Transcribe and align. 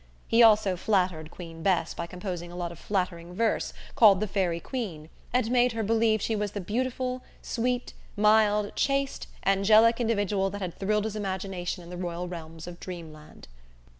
He 0.27 0.41
also 0.41 0.75
flattered 0.77 1.29
Queen 1.29 1.61
Bess 1.61 1.93
by 1.93 2.07
composing 2.07 2.51
a 2.51 2.55
lot 2.55 2.71
of 2.71 2.79
flattering 2.79 3.35
verse, 3.35 3.71
called 3.95 4.19
the 4.19 4.25
"Faerie 4.25 4.59
Queen," 4.59 5.09
and 5.31 5.51
made 5.51 5.73
her 5.73 5.83
believe 5.83 6.23
she 6.23 6.35
was 6.35 6.53
the 6.53 6.59
beautiful, 6.59 7.21
sweet, 7.43 7.93
mild, 8.17 8.75
chaste, 8.75 9.27
angelic 9.45 10.01
individual 10.01 10.49
that 10.49 10.61
had 10.61 10.73
thrilled 10.73 11.03
his 11.05 11.15
imagination 11.15 11.83
in 11.83 11.91
the 11.91 11.97
royal 11.97 12.27
realms 12.27 12.65
of 12.65 12.79
dreamland. 12.79 13.47